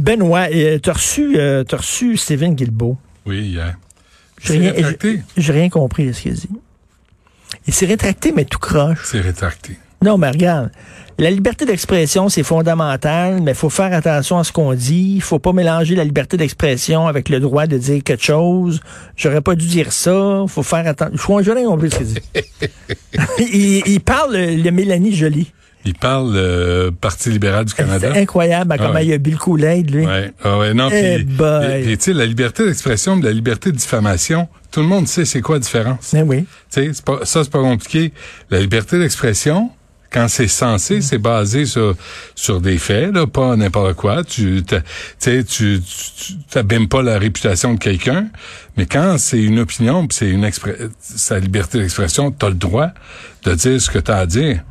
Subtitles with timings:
[0.00, 2.96] Benoît, euh, t'as reçu, euh, reçu Steven Guilbeault.
[3.26, 3.76] Oui, hier.
[4.42, 4.72] J'ai rien,
[5.02, 6.48] j'ai- j'ai rien compris de ce qu'il a dit.
[7.66, 9.02] Il s'est rétracté, mais tout croche.
[9.04, 9.78] C'est rétracté.
[10.02, 10.70] Non, mais regarde,
[11.18, 15.16] la liberté d'expression, c'est fondamental, mais il faut faire attention à ce qu'on dit.
[15.16, 18.80] Il faut pas mélanger la liberté d'expression avec le droit de dire quelque chose.
[19.16, 20.44] J'aurais pas dû dire ça.
[20.48, 21.42] faut faire attention.
[21.42, 22.20] Je n'ai rien compris de ce qu'il dit.
[23.52, 24.32] il, il parle
[24.62, 25.52] de Mélanie Jolie.
[25.84, 28.10] Il parle euh, Parti libéral du Canada.
[28.12, 30.06] C'est incroyable Ah comment il a bu le Kool-Aid, lui.
[30.06, 33.76] Ouais, ah ouais, non, Eh puis, tu sais, la liberté d'expression de la liberté de
[33.76, 36.12] diffamation, tout le monde sait c'est quoi la différence.
[36.12, 36.44] Mais oui.
[36.70, 38.12] Tu sais, ça, c'est pas compliqué.
[38.50, 39.70] La liberté d'expression,
[40.10, 41.94] quand c'est censé, c'est basé sur,
[42.34, 44.24] sur des faits, là, pas n'importe quoi.
[44.24, 44.76] Tu, tu
[45.20, 48.26] tu, tu, tu t'abîmes pas la réputation de quelqu'un.
[48.76, 50.48] Mais quand c'est une opinion, c'est une
[51.00, 52.88] sa liberté d'expression, t'as le droit
[53.44, 54.62] de dire ce que t'as à dire.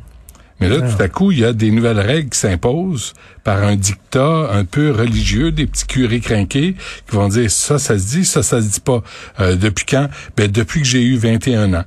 [0.60, 3.76] Mais là, tout à coup, il y a des nouvelles règles qui s'imposent par un
[3.76, 6.76] dictat un peu religieux, des petits curés crinqués
[7.08, 9.02] qui vont dire ça, ça se dit, ça, ça se dit pas.
[9.40, 10.08] Euh, depuis quand?
[10.36, 11.84] Ben, depuis que j'ai eu 21 ans.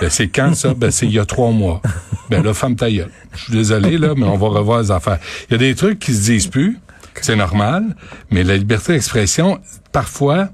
[0.00, 0.74] Ben, c'est quand ça?
[0.74, 1.82] Ben, c'est il y a trois mois.
[2.28, 3.10] Ben là, femme ta gueule.
[3.34, 5.18] Je suis désolé, là, mais on va revoir les affaires.
[5.48, 6.78] Il y a des trucs qui se disent plus.
[7.20, 7.94] C'est normal.
[8.30, 9.60] Mais la liberté d'expression,
[9.92, 10.48] parfois,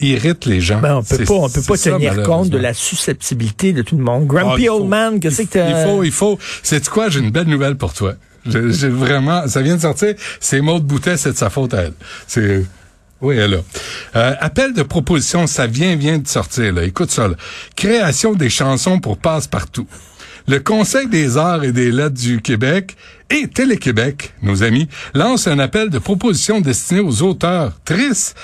[0.00, 0.80] irrite les gens.
[0.80, 3.72] Ben, on peut C'est- pas, on peut pas c'est ça, tenir compte de la susceptibilité
[3.72, 4.24] de tout le monde.
[4.30, 5.68] Ah, Grumpy il old faut- man, qu'est-ce que t'as...
[5.82, 6.38] Il faut, il faut.
[6.62, 7.08] C'est quoi?
[7.08, 8.14] J'ai une belle nouvelle pour toi.
[8.46, 10.14] J'ai vraiment, ça vient de sortir.
[10.40, 11.92] C'est Maud Boutet, c'est de sa faute à elle.
[12.26, 12.64] C'est,
[13.20, 13.58] oui, elle a.
[14.16, 16.84] Euh, appel de proposition, ça vient, vient de sortir, là.
[16.84, 17.34] Écoute ça, là.
[17.76, 19.86] Création des chansons pour passe-partout.
[20.46, 22.96] Le Conseil des arts et des lettres du Québec
[23.28, 28.34] et Télé-Québec, nos amis, lance un appel de proposition destiné aux auteurs tristes,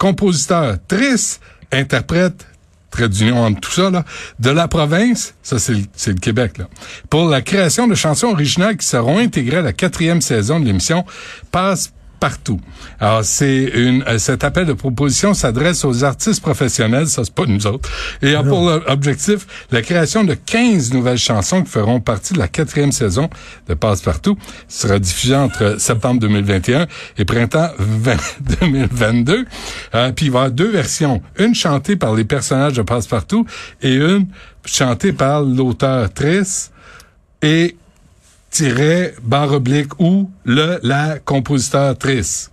[0.00, 2.46] compositeurs tristes, interprètes,
[2.90, 4.04] trait d'union entre tout ça, là,
[4.40, 6.68] de la province, ça c'est le Québec, là,
[7.10, 11.04] pour la création de chansons originales qui seront intégrées à la quatrième saison de l'émission
[11.52, 12.60] Passe partout.
[13.00, 17.46] Alors c'est une euh, cet appel de proposition s'adresse aux artistes professionnels, ça c'est pas
[17.46, 17.88] nous autres,
[18.22, 22.48] et a pour objectif la création de 15 nouvelles chansons qui feront partie de la
[22.48, 23.30] quatrième saison
[23.68, 24.36] de Passe partout.
[24.68, 26.86] Ce sera diffusé entre septembre 2021
[27.18, 28.16] et printemps 20
[28.60, 29.46] 2022.
[29.94, 33.06] Euh, puis il va y avoir deux versions, une chantée par les personnages de Passe
[33.06, 33.44] partout
[33.82, 34.26] et une
[34.64, 36.70] chantée par l'auteur Triss
[37.42, 37.76] et
[38.50, 42.50] tiret barre oblique ou le la compositeur Triss.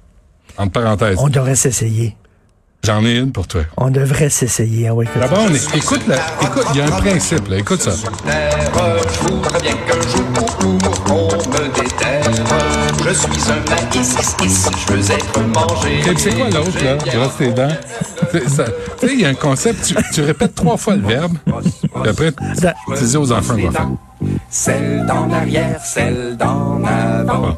[0.58, 1.18] Entre parenthèses.
[1.20, 2.16] On devrait s'essayer.
[2.84, 3.62] J'en ai une pour toi.
[3.76, 4.88] On devrait s'essayer.
[4.88, 5.20] Ah oui, écoute.
[5.22, 7.58] D'abord, on est- écoute, la- écoute, il y a un principe, là.
[7.58, 7.92] Écoute ça.
[7.92, 10.24] Je voudrais bien qu'un jour
[11.10, 12.24] on me déterre.
[13.04, 16.02] Je suis un maïs, je veux être mangé.
[16.18, 16.96] C'est quoi l'autre, là?
[16.96, 17.68] Brosse tes dents?
[18.32, 22.10] Tu sais, il y a un concept, tu, tu répètes trois fois le verbe, puis
[22.10, 22.32] après,
[22.98, 23.88] tu dis aux enfants quoi faire.
[24.50, 27.58] Celle d'en arrière, celle d'en avant.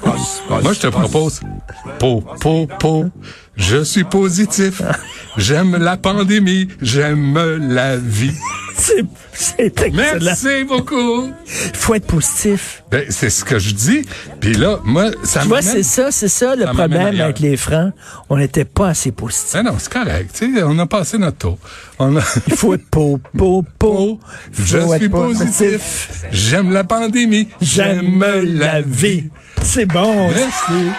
[0.00, 1.40] Brosse, Moi, je te propose,
[1.98, 3.04] po, po, po,
[3.56, 4.82] je suis positif,
[5.36, 7.38] j'aime la pandémie, j'aime
[7.68, 8.34] la vie.
[8.82, 10.18] C'est, excellent.
[10.20, 11.30] Merci beaucoup.
[11.46, 12.82] Il faut être positif.
[12.90, 14.02] Ben, c'est ce que je dis.
[14.40, 17.56] Puis là, moi, ça Tu vois, c'est ça, c'est ça le Ça problème avec les
[17.56, 17.92] francs.
[18.28, 19.52] On n'était pas assez positif.
[19.54, 20.30] Ben non, c'est correct.
[20.34, 21.58] Tu sais, on a passé notre tour.
[21.98, 22.22] On a...
[22.48, 23.20] Il faut être po.
[23.84, 24.18] Oh,
[24.52, 26.24] je Faut suis positif.
[26.30, 27.48] J'aime la pandémie.
[27.60, 29.24] J'aime la vie.
[29.62, 30.28] C'est bon.
[30.28, 30.90] Merci.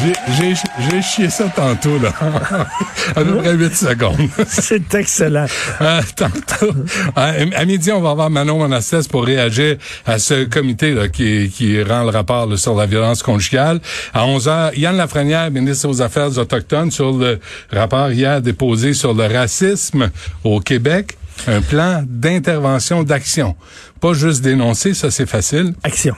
[0.00, 2.12] J'ai- chié ça tantôt, là.
[3.16, 4.16] à peu près 8 secondes.
[4.48, 5.46] C'est excellent.
[5.80, 6.74] Euh, tantôt.
[7.14, 11.50] À, à midi, on va avoir Manon Monastès pour réagir à ce comité là, qui,
[11.50, 13.80] qui rend le rapport là, sur la violence conjugale.
[14.12, 17.38] À 11 heures, Yann Lafrenière, ministre aux Affaires autochtones, sur le
[17.72, 20.10] rapport hier déposé sur le racisme
[20.42, 21.16] au Québec.
[21.46, 23.56] Un plan d'intervention, d'action.
[24.00, 26.14] Pas juste dénoncer, ça c'est facile Action.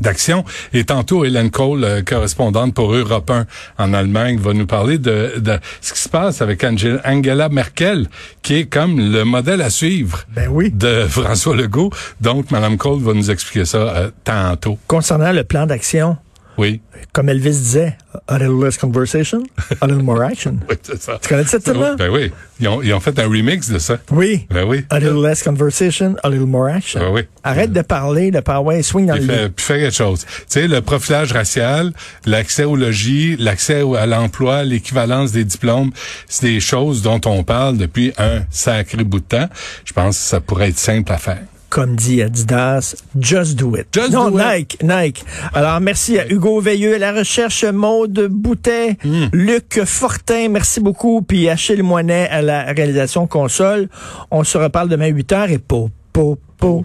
[0.00, 0.44] D'action.
[0.72, 3.46] Et tantôt, Hélène Cole, euh, correspondante pour Europe 1
[3.78, 8.08] en Allemagne, va nous parler de, de ce qui se passe avec Angela, Angela Merkel,
[8.42, 10.70] qui est comme le modèle à suivre Ben oui.
[10.70, 11.90] de François Legault.
[12.20, 14.78] Donc, Madame Cole va nous expliquer ça euh, tantôt.
[14.86, 16.16] Concernant le plan d'action
[16.58, 16.80] Oui.
[17.12, 17.96] Comme Elvis disait,
[18.26, 19.44] a little less conversation,
[19.80, 20.58] a little more action.
[20.68, 21.18] Oui, c'est ça.
[21.22, 21.94] Tu connais cette tune-là?
[21.96, 22.32] Ben oui.
[22.60, 23.98] Ils ont, ils ont fait un remix de ça.
[24.10, 24.46] Oui.
[24.50, 24.84] Ben oui.
[24.90, 27.00] A little less conversation, a little more action.
[27.00, 27.22] Ben oui.
[27.44, 30.26] Arrête de parler, de parler, swing dans Puis le fait, puis fait quelque chose.
[30.26, 31.92] Tu sais, le profilage racial,
[32.26, 35.92] l'accès au logis, l'accès à l'emploi, l'équivalence des diplômes,
[36.28, 39.48] c'est des choses dont on parle depuis un sacré bout de temps.
[39.84, 41.38] Je pense que ça pourrait être simple à faire.
[41.68, 43.86] Comme dit Adidas, just do it.
[43.92, 44.44] Just non, do it.
[44.44, 45.24] Nike, Nike.
[45.52, 49.26] Alors, merci à Hugo Veilleux à la recherche, Maude Boutet, Hmm.
[49.32, 53.88] Luc Fortin, merci beaucoup, puis Achille Moinet à la réalisation console.
[54.30, 56.84] On se reparle demain 8 heures et po, po, po.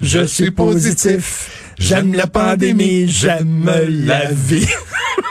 [0.00, 1.74] Je, suis positif.
[1.78, 4.66] J'aime la pandémie, j'aime la vie.